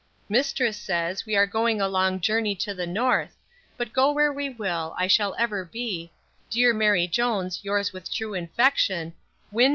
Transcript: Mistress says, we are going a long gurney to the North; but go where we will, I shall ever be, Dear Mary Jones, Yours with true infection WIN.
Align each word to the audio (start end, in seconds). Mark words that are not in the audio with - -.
Mistress 0.29 0.77
says, 0.77 1.27
we 1.27 1.35
are 1.35 1.45
going 1.45 1.79
a 1.79 1.87
long 1.87 2.17
gurney 2.17 2.55
to 2.55 2.73
the 2.73 2.87
North; 2.87 3.35
but 3.77 3.93
go 3.93 4.11
where 4.11 4.33
we 4.33 4.49
will, 4.49 4.95
I 4.97 5.05
shall 5.05 5.35
ever 5.37 5.63
be, 5.63 6.11
Dear 6.49 6.73
Mary 6.73 7.05
Jones, 7.07 7.59
Yours 7.63 7.93
with 7.93 8.11
true 8.11 8.33
infection 8.33 9.13
WIN. 9.51 9.69